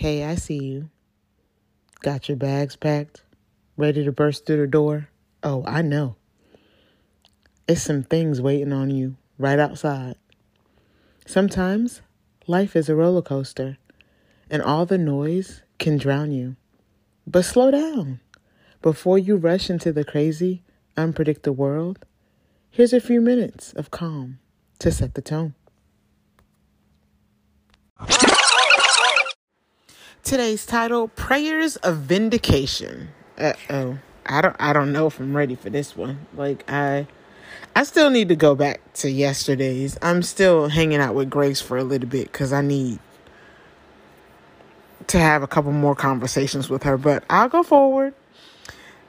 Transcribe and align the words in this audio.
Hey, 0.00 0.24
I 0.24 0.36
see 0.36 0.56
you. 0.56 0.88
Got 2.00 2.26
your 2.30 2.38
bags 2.38 2.74
packed? 2.74 3.20
Ready 3.76 4.02
to 4.02 4.10
burst 4.10 4.46
through 4.46 4.62
the 4.62 4.66
door? 4.66 5.10
Oh, 5.42 5.62
I 5.66 5.82
know. 5.82 6.16
It's 7.68 7.82
some 7.82 8.04
things 8.04 8.40
waiting 8.40 8.72
on 8.72 8.88
you 8.88 9.18
right 9.36 9.58
outside. 9.58 10.14
Sometimes 11.26 12.00
life 12.46 12.76
is 12.76 12.88
a 12.88 12.96
roller 12.96 13.20
coaster, 13.20 13.76
and 14.48 14.62
all 14.62 14.86
the 14.86 14.96
noise 14.96 15.60
can 15.78 15.98
drown 15.98 16.32
you. 16.32 16.56
But 17.26 17.44
slow 17.44 17.70
down. 17.70 18.20
Before 18.80 19.18
you 19.18 19.36
rush 19.36 19.68
into 19.68 19.92
the 19.92 20.02
crazy, 20.02 20.62
unpredictable 20.96 21.56
world, 21.56 22.06
here's 22.70 22.94
a 22.94 23.00
few 23.00 23.20
minutes 23.20 23.74
of 23.74 23.90
calm 23.90 24.38
to 24.78 24.90
set 24.90 25.12
the 25.12 25.20
tone. 25.20 25.52
Today's 30.22 30.66
title: 30.66 31.08
Prayers 31.08 31.76
of 31.76 31.98
Vindication. 31.98 33.08
Uh 33.38 33.54
oh. 33.70 33.98
I 34.26 34.42
don't 34.42 34.54
I 34.60 34.74
don't 34.74 34.92
know 34.92 35.06
if 35.06 35.18
I'm 35.18 35.34
ready 35.34 35.54
for 35.54 35.70
this 35.70 35.96
one. 35.96 36.26
Like 36.36 36.62
I 36.70 37.06
I 37.74 37.84
still 37.84 38.10
need 38.10 38.28
to 38.28 38.36
go 38.36 38.54
back 38.54 38.80
to 38.94 39.10
yesterday's. 39.10 39.98
I'm 40.02 40.22
still 40.22 40.68
hanging 40.68 41.00
out 41.00 41.14
with 41.14 41.30
Grace 41.30 41.62
for 41.62 41.78
a 41.78 41.84
little 41.84 42.08
bit 42.08 42.32
cuz 42.32 42.52
I 42.52 42.60
need 42.60 42.98
to 45.06 45.18
have 45.18 45.42
a 45.42 45.46
couple 45.46 45.72
more 45.72 45.96
conversations 45.96 46.68
with 46.68 46.82
her, 46.82 46.98
but 46.98 47.24
I'll 47.30 47.48
go 47.48 47.62
forward. 47.62 48.12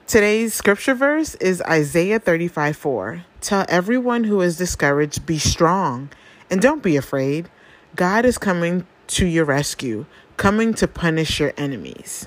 Today's 0.06 0.54
scripture 0.54 0.94
verse 0.94 1.34
is 1.36 1.60
Isaiah 1.62 2.18
35 2.20 2.74
4. 2.74 3.24
Tell 3.42 3.66
everyone 3.68 4.24
who 4.24 4.40
is 4.40 4.56
discouraged, 4.56 5.26
be 5.26 5.38
strong 5.38 6.08
and 6.50 6.62
don't 6.62 6.82
be 6.82 6.96
afraid. 6.96 7.50
God 7.94 8.24
is 8.24 8.38
coming 8.38 8.86
to 9.08 9.26
your 9.26 9.44
rescue, 9.44 10.06
coming 10.42 10.74
to 10.74 10.88
punish 10.88 11.38
your 11.38 11.52
enemies. 11.56 12.26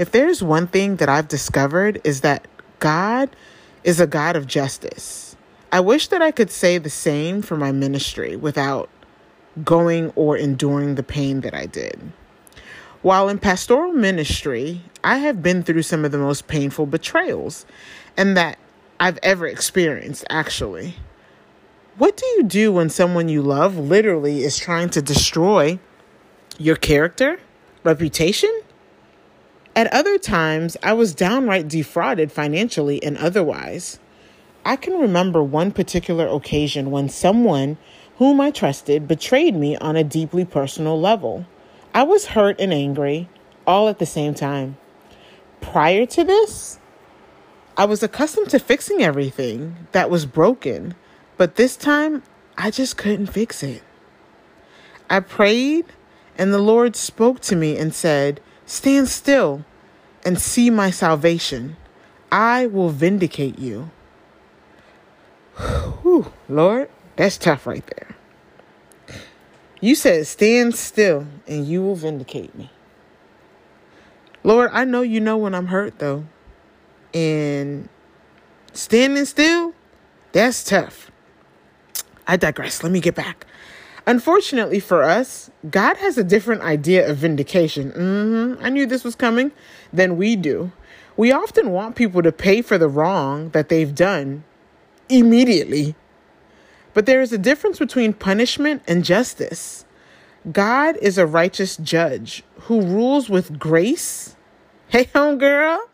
If 0.00 0.10
there's 0.10 0.42
one 0.42 0.66
thing 0.66 0.96
that 0.96 1.08
I've 1.08 1.28
discovered 1.28 2.00
is 2.02 2.22
that 2.22 2.48
God 2.80 3.30
is 3.84 4.00
a 4.00 4.06
God 4.08 4.34
of 4.34 4.48
justice. 4.48 5.36
I 5.70 5.78
wish 5.78 6.08
that 6.08 6.22
I 6.22 6.32
could 6.32 6.50
say 6.50 6.76
the 6.76 6.90
same 6.90 7.40
for 7.40 7.56
my 7.56 7.70
ministry 7.70 8.34
without 8.34 8.90
going 9.62 10.10
or 10.16 10.36
enduring 10.36 10.96
the 10.96 11.04
pain 11.04 11.42
that 11.42 11.54
I 11.54 11.66
did. 11.66 12.00
While 13.02 13.28
in 13.28 13.38
pastoral 13.38 13.92
ministry, 13.92 14.82
I 15.04 15.18
have 15.18 15.40
been 15.40 15.62
through 15.62 15.82
some 15.82 16.04
of 16.04 16.10
the 16.10 16.18
most 16.18 16.48
painful 16.48 16.86
betrayals 16.86 17.64
and 18.16 18.36
that 18.36 18.58
I've 18.98 19.20
ever 19.22 19.46
experienced, 19.46 20.24
actually. 20.30 20.96
What 21.96 22.16
do 22.16 22.26
you 22.26 22.42
do 22.42 22.72
when 22.72 22.90
someone 22.90 23.28
you 23.28 23.40
love 23.40 23.78
literally 23.78 24.42
is 24.42 24.58
trying 24.58 24.88
to 24.90 25.00
destroy 25.00 25.78
your 26.58 26.76
character, 26.76 27.40
reputation? 27.82 28.50
At 29.76 29.92
other 29.92 30.18
times, 30.18 30.76
I 30.82 30.92
was 30.92 31.14
downright 31.14 31.68
defrauded 31.68 32.30
financially 32.30 33.02
and 33.02 33.16
otherwise. 33.18 33.98
I 34.64 34.76
can 34.76 34.94
remember 34.94 35.42
one 35.42 35.72
particular 35.72 36.26
occasion 36.28 36.90
when 36.90 37.08
someone 37.08 37.76
whom 38.18 38.40
I 38.40 38.50
trusted 38.50 39.08
betrayed 39.08 39.56
me 39.56 39.76
on 39.76 39.96
a 39.96 40.04
deeply 40.04 40.44
personal 40.44 40.98
level. 41.00 41.46
I 41.92 42.04
was 42.04 42.26
hurt 42.26 42.60
and 42.60 42.72
angry 42.72 43.28
all 43.66 43.88
at 43.88 43.98
the 43.98 44.06
same 44.06 44.34
time. 44.34 44.76
Prior 45.60 46.06
to 46.06 46.24
this, 46.24 46.78
I 47.76 47.86
was 47.86 48.02
accustomed 48.02 48.50
to 48.50 48.58
fixing 48.60 49.02
everything 49.02 49.88
that 49.92 50.10
was 50.10 50.26
broken, 50.26 50.94
but 51.36 51.56
this 51.56 51.76
time 51.76 52.22
I 52.56 52.70
just 52.70 52.96
couldn't 52.96 53.26
fix 53.26 53.62
it. 53.62 53.82
I 55.10 55.20
prayed, 55.20 55.86
and 56.36 56.52
the 56.52 56.58
Lord 56.58 56.96
spoke 56.96 57.40
to 57.40 57.56
me 57.56 57.78
and 57.78 57.94
said, 57.94 58.40
Stand 58.66 59.08
still 59.08 59.64
and 60.24 60.40
see 60.40 60.70
my 60.70 60.90
salvation. 60.90 61.76
I 62.32 62.66
will 62.66 62.90
vindicate 62.90 63.58
you. 63.58 63.90
Whew, 66.02 66.32
Lord, 66.48 66.90
that's 67.16 67.38
tough 67.38 67.66
right 67.66 67.84
there. 67.86 68.16
You 69.80 69.94
said, 69.94 70.26
Stand 70.26 70.74
still 70.74 71.26
and 71.46 71.66
you 71.66 71.82
will 71.82 71.96
vindicate 71.96 72.54
me. 72.54 72.70
Lord, 74.42 74.70
I 74.72 74.84
know 74.84 75.02
you 75.02 75.20
know 75.20 75.38
when 75.38 75.54
I'm 75.54 75.66
hurt, 75.66 75.98
though. 75.98 76.26
And 77.14 77.88
standing 78.72 79.24
still, 79.24 79.72
that's 80.32 80.62
tough. 80.62 81.10
I 82.26 82.36
digress. 82.36 82.82
Let 82.82 82.92
me 82.92 83.00
get 83.00 83.14
back. 83.14 83.46
Unfortunately 84.06 84.80
for 84.80 85.02
us, 85.02 85.50
God 85.70 85.96
has 85.96 86.18
a 86.18 86.24
different 86.24 86.62
idea 86.62 87.08
of 87.08 87.16
vindication. 87.16 87.90
Mm-hmm. 87.92 88.64
I 88.64 88.68
knew 88.68 88.86
this 88.86 89.04
was 89.04 89.14
coming 89.14 89.50
than 89.92 90.18
we 90.18 90.36
do. 90.36 90.72
We 91.16 91.32
often 91.32 91.70
want 91.70 91.96
people 91.96 92.22
to 92.22 92.32
pay 92.32 92.60
for 92.60 92.76
the 92.76 92.88
wrong 92.88 93.50
that 93.50 93.68
they've 93.68 93.94
done 93.94 94.44
immediately. 95.08 95.94
But 96.92 97.06
there 97.06 97.22
is 97.22 97.32
a 97.32 97.38
difference 97.38 97.78
between 97.78 98.12
punishment 98.12 98.82
and 98.86 99.04
justice. 99.04 99.84
God 100.52 100.96
is 101.00 101.16
a 101.16 101.26
righteous 101.26 101.76
judge 101.76 102.42
who 102.62 102.82
rules 102.82 103.28
with 103.28 103.58
grace. 103.58 104.36
Hey, 104.88 105.08
home 105.12 105.38
girl. 105.38 105.88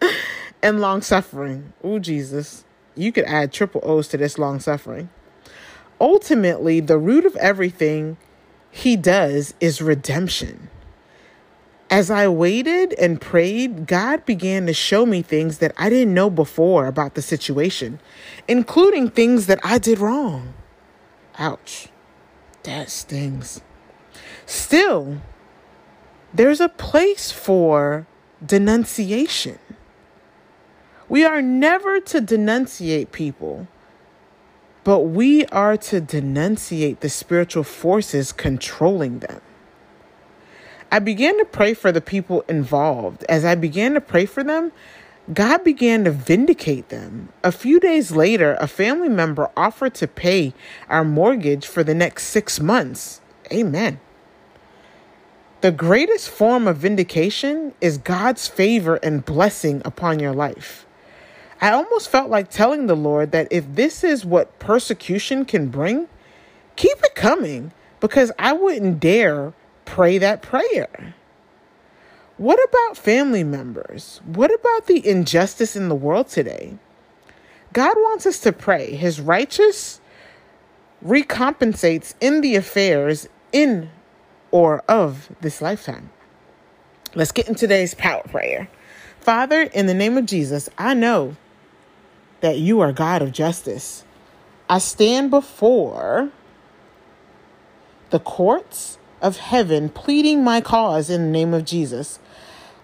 and 0.62 0.80
long 0.80 1.02
suffering. 1.02 1.74
Oh, 1.84 1.98
Jesus. 1.98 2.64
You 2.94 3.12
could 3.12 3.24
add 3.24 3.52
triple 3.52 3.82
O's 3.84 4.08
to 4.08 4.16
this 4.16 4.38
long 4.38 4.60
suffering 4.60 5.10
ultimately, 6.00 6.80
the 6.80 6.98
root 6.98 7.24
of 7.24 7.36
everything 7.36 8.16
he 8.70 8.96
does 8.96 9.54
is 9.60 9.80
redemption. 9.80 10.68
As 11.88 12.10
I 12.10 12.26
waited 12.26 12.94
and 12.94 13.20
prayed, 13.20 13.86
God 13.86 14.26
began 14.26 14.66
to 14.66 14.72
show 14.72 15.06
me 15.06 15.22
things 15.22 15.58
that 15.58 15.72
I 15.78 15.88
didn't 15.88 16.14
know 16.14 16.30
before 16.30 16.86
about 16.86 17.14
the 17.14 17.22
situation, 17.22 18.00
including 18.48 19.08
things 19.08 19.46
that 19.46 19.60
I 19.62 19.78
did 19.78 19.98
wrong. 20.00 20.54
Ouch. 21.38 21.88
That 22.64 22.90
stings. 22.90 23.60
Still, 24.46 25.20
there's 26.34 26.60
a 26.60 26.68
place 26.68 27.30
for 27.30 28.06
denunciation. 28.44 29.58
We 31.08 31.24
are 31.24 31.40
never 31.40 32.00
to 32.00 32.20
denunciate 32.20 33.12
people 33.12 33.68
but 34.86 35.00
we 35.00 35.44
are 35.46 35.76
to 35.76 36.00
denunciate 36.00 37.00
the 37.00 37.08
spiritual 37.08 37.64
forces 37.64 38.30
controlling 38.30 39.18
them. 39.18 39.40
I 40.92 41.00
began 41.00 41.36
to 41.38 41.44
pray 41.44 41.74
for 41.74 41.90
the 41.90 42.00
people 42.00 42.44
involved. 42.48 43.24
As 43.28 43.44
I 43.44 43.56
began 43.56 43.94
to 43.94 44.00
pray 44.00 44.26
for 44.26 44.44
them, 44.44 44.70
God 45.34 45.64
began 45.64 46.04
to 46.04 46.12
vindicate 46.12 46.90
them. 46.90 47.30
A 47.42 47.50
few 47.50 47.80
days 47.80 48.12
later, 48.12 48.56
a 48.60 48.68
family 48.68 49.08
member 49.08 49.50
offered 49.56 49.94
to 49.94 50.06
pay 50.06 50.54
our 50.88 51.02
mortgage 51.02 51.66
for 51.66 51.82
the 51.82 51.92
next 51.92 52.28
six 52.28 52.60
months. 52.60 53.20
Amen. 53.52 53.98
The 55.62 55.72
greatest 55.72 56.30
form 56.30 56.68
of 56.68 56.76
vindication 56.76 57.74
is 57.80 57.98
God's 57.98 58.46
favor 58.46 59.00
and 59.02 59.24
blessing 59.24 59.82
upon 59.84 60.20
your 60.20 60.32
life. 60.32 60.85
I 61.60 61.70
almost 61.70 62.08
felt 62.08 62.30
like 62.30 62.50
telling 62.50 62.86
the 62.86 62.96
Lord 62.96 63.32
that 63.32 63.48
if 63.50 63.64
this 63.74 64.04
is 64.04 64.24
what 64.24 64.58
persecution 64.58 65.44
can 65.44 65.68
bring, 65.68 66.08
keep 66.76 66.98
it 67.02 67.14
coming 67.14 67.72
because 68.00 68.30
I 68.38 68.52
wouldn't 68.52 69.00
dare 69.00 69.54
pray 69.84 70.18
that 70.18 70.42
prayer. 70.42 71.14
What 72.36 72.58
about 72.62 72.98
family 72.98 73.44
members? 73.44 74.20
What 74.26 74.52
about 74.52 74.86
the 74.86 75.06
injustice 75.06 75.74
in 75.74 75.88
the 75.88 75.94
world 75.94 76.28
today? 76.28 76.76
God 77.72 77.96
wants 77.96 78.26
us 78.26 78.38
to 78.40 78.52
pray. 78.52 78.94
His 78.94 79.20
righteous 79.20 80.00
recompensates 81.00 82.14
in 82.20 82.42
the 82.42 82.56
affairs 82.56 83.28
in 83.52 83.90
or 84.50 84.80
of 84.88 85.30
this 85.40 85.62
lifetime. 85.62 86.10
Let's 87.14 87.32
get 87.32 87.48
into 87.48 87.60
today's 87.60 87.94
power 87.94 88.22
prayer. 88.28 88.68
Father, 89.20 89.62
in 89.62 89.86
the 89.86 89.94
name 89.94 90.18
of 90.18 90.26
Jesus, 90.26 90.68
I 90.76 90.92
know 90.94 91.36
that 92.40 92.58
you 92.58 92.80
are 92.80 92.92
God 92.92 93.22
of 93.22 93.32
justice. 93.32 94.04
I 94.68 94.78
stand 94.78 95.30
before 95.30 96.30
the 98.10 98.18
courts 98.20 98.98
of 99.20 99.38
heaven 99.38 99.88
pleading 99.88 100.44
my 100.44 100.60
cause 100.60 101.10
in 101.10 101.22
the 101.22 101.30
name 101.30 101.54
of 101.54 101.64
Jesus. 101.64 102.18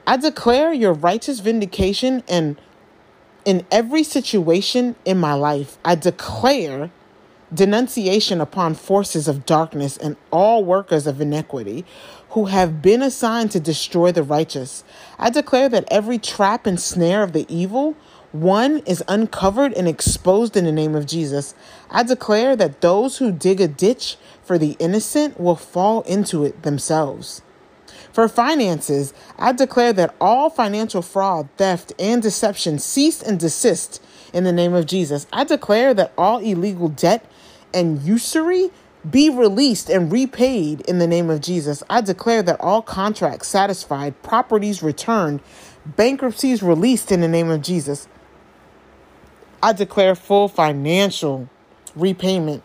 I 0.06 0.16
declare 0.16 0.72
your 0.72 0.92
righteous 0.92 1.40
vindication 1.40 2.22
and 2.28 2.56
in 3.44 3.66
every 3.70 4.02
situation 4.02 4.94
in 5.04 5.18
my 5.18 5.34
life. 5.34 5.78
I 5.84 5.94
declare 5.94 6.90
denunciation 7.52 8.40
upon 8.40 8.74
forces 8.74 9.28
of 9.28 9.44
darkness 9.44 9.96
and 9.96 10.16
all 10.30 10.64
workers 10.64 11.06
of 11.06 11.20
iniquity 11.20 11.84
who 12.30 12.46
have 12.46 12.80
been 12.80 13.02
assigned 13.02 13.50
to 13.50 13.60
destroy 13.60 14.10
the 14.10 14.22
righteous. 14.22 14.84
I 15.18 15.28
declare 15.30 15.68
that 15.68 15.84
every 15.90 16.18
trap 16.18 16.66
and 16.66 16.80
snare 16.80 17.22
of 17.22 17.32
the 17.32 17.44
evil 17.54 17.94
one 18.32 18.78
is 18.86 19.04
uncovered 19.08 19.74
and 19.74 19.86
exposed 19.86 20.56
in 20.56 20.64
the 20.64 20.72
name 20.72 20.94
of 20.94 21.06
Jesus. 21.06 21.54
I 21.90 22.02
declare 22.02 22.56
that 22.56 22.80
those 22.80 23.18
who 23.18 23.30
dig 23.30 23.60
a 23.60 23.68
ditch 23.68 24.16
for 24.42 24.58
the 24.58 24.74
innocent 24.78 25.38
will 25.38 25.56
fall 25.56 26.00
into 26.02 26.44
it 26.44 26.62
themselves. 26.62 27.42
For 28.12 28.28
finances, 28.28 29.14
I 29.38 29.52
declare 29.52 29.92
that 29.94 30.14
all 30.20 30.50
financial 30.50 31.02
fraud, 31.02 31.48
theft, 31.56 31.92
and 31.98 32.20
deception 32.22 32.78
cease 32.78 33.22
and 33.22 33.38
desist 33.38 34.02
in 34.32 34.44
the 34.44 34.52
name 34.52 34.74
of 34.74 34.86
Jesus. 34.86 35.26
I 35.32 35.44
declare 35.44 35.94
that 35.94 36.12
all 36.18 36.38
illegal 36.38 36.88
debt 36.88 37.24
and 37.72 38.02
usury 38.02 38.70
be 39.10 39.28
released 39.28 39.90
and 39.90 40.12
repaid 40.12 40.82
in 40.82 40.98
the 40.98 41.06
name 41.06 41.28
of 41.28 41.40
Jesus. 41.40 41.82
I 41.90 42.00
declare 42.00 42.42
that 42.42 42.60
all 42.60 42.82
contracts 42.82 43.48
satisfied, 43.48 44.22
properties 44.22 44.82
returned, 44.82 45.40
bankruptcies 45.84 46.62
released 46.62 47.10
in 47.10 47.20
the 47.20 47.28
name 47.28 47.50
of 47.50 47.62
Jesus. 47.62 48.08
I 49.62 49.72
declare 49.72 50.14
full 50.14 50.48
financial 50.48 51.48
repayment 51.94 52.62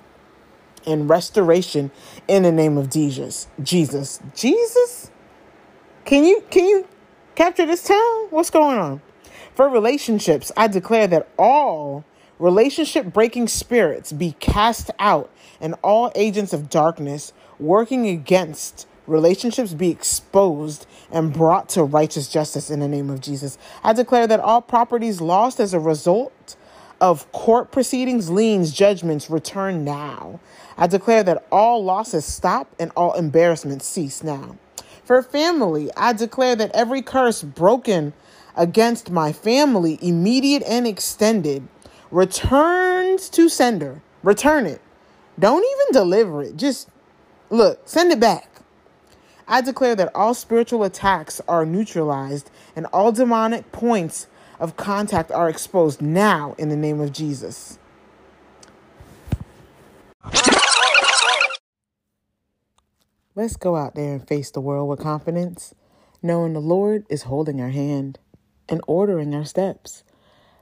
and 0.86 1.10
restoration 1.10 1.92
in 2.28 2.44
the 2.44 2.52
name 2.52 2.78
of 2.78 2.90
Jesus. 2.90 3.48
Jesus. 3.62 4.20
Jesus? 4.36 5.12
Can 6.06 6.24
you 6.24 6.44
can 6.50 6.66
you 6.66 6.88
capture 7.36 7.66
this 7.66 7.84
town? 7.84 8.28
What's 8.30 8.50
going 8.50 8.78
on? 8.78 9.02
For 9.54 9.70
relationships, 9.70 10.52
I 10.56 10.68
declare 10.68 11.08
that 11.08 11.28
all 11.38 12.06
relationship 12.40 13.12
breaking 13.14 13.48
spirits 13.48 14.12
be 14.12 14.34
cast 14.40 14.92
out 15.00 15.32
and 15.60 15.76
all 15.84 16.12
agents 16.16 16.54
of 16.54 16.70
darkness 16.70 17.34
working 17.60 18.08
against 18.08 18.88
relationships 19.08 19.74
be 19.74 19.90
exposed 19.90 20.86
and 21.12 21.34
brought 21.34 21.70
to 21.70 21.84
righteous 21.84 22.28
justice 22.28 22.70
in 22.70 22.80
the 22.80 22.88
name 22.88 23.10
of 23.10 23.22
Jesus. 23.22 23.58
I 23.84 23.94
declare 23.94 24.28
that 24.28 24.40
all 24.40 24.62
properties 24.62 25.22
lost 25.22 25.60
as 25.60 25.74
a 25.74 25.80
result 25.80 26.56
of 27.00 27.32
court 27.32 27.72
proceedings, 27.72 28.30
liens, 28.30 28.72
judgments 28.72 29.30
return 29.30 29.84
now. 29.84 30.40
I 30.78 30.88
declare 30.88 31.24
that 31.24 31.46
all 31.52 31.84
losses 31.84 32.26
stop 32.26 32.74
and 32.80 32.92
all 32.96 33.14
embarrassments 33.14 33.86
cease 33.86 34.24
now. 34.24 34.58
For 35.04 35.22
family, 35.22 35.90
I 35.96 36.14
declare 36.14 36.56
that 36.56 36.72
every 36.74 37.02
curse 37.02 37.42
broken 37.42 38.14
against 38.56 39.10
my 39.12 39.32
family, 39.32 39.98
immediate 40.02 40.64
and 40.64 40.86
extended, 40.86 41.68
returns 42.12 43.30
to 43.30 43.50
sender. 43.50 44.02
Return 44.24 44.66
it. 44.66 44.82
Don't 45.40 45.64
even 45.64 45.94
deliver 45.94 46.44
it. 46.44 46.58
Just 46.58 46.90
look, 47.50 47.80
send 47.88 48.12
it 48.12 48.20
back. 48.20 48.50
I 49.48 49.62
declare 49.62 49.96
that 49.96 50.14
all 50.14 50.34
spiritual 50.34 50.84
attacks 50.84 51.40
are 51.48 51.66
neutralized 51.66 52.52
and 52.76 52.86
all 52.88 53.12
demonic 53.12 53.72
points 53.72 54.28
of 54.60 54.78
contact 54.78 55.32
are 55.32 55.50
exposed 55.50 56.02
now 56.02 56.56
in 56.58 56.70
the 56.70 56.76
name 56.76 57.00
of 57.00 57.12
Jesus. 57.12 57.80
Let's 63.36 63.56
go 63.56 63.76
out 63.76 63.94
there 63.94 64.14
and 64.14 64.28
face 64.28 64.50
the 64.50 64.62
world 64.62 64.90
with 64.90 65.00
confidence, 65.00 65.76
knowing 66.24 66.54
the 66.54 66.60
Lord 66.60 67.06
is 67.08 67.24
holding 67.24 67.62
our 67.62 67.70
hand 67.70 68.18
and 68.68 68.82
ordering 68.88 69.36
our 69.36 69.46
steps. 69.46 70.04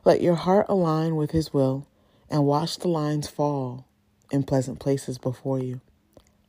Let 0.04 0.22
your 0.22 0.36
heart 0.36 0.66
align 0.68 1.16
with 1.16 1.32
His 1.32 1.54
will 1.54 1.88
and 2.30 2.46
watch 2.46 2.78
the 2.78 2.90
lines 2.90 3.30
fall 3.30 3.88
in 4.30 4.44
pleasant 4.44 4.80
places 4.80 5.18
before 5.18 5.60
you. 5.60 5.80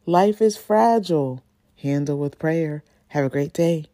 Life 0.04 0.42
is 0.42 0.56
fragile. 0.56 1.44
Handle 1.76 2.18
with 2.18 2.38
prayer. 2.38 2.82
Have 3.08 3.24
a 3.24 3.30
great 3.30 3.52
day. 3.52 3.86